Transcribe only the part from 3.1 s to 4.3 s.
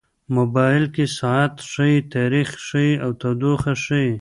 تودوخه ښيي.